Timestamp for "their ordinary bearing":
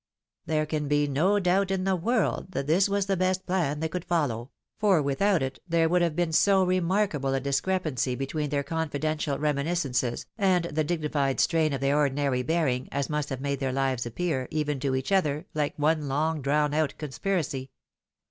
11.81-12.89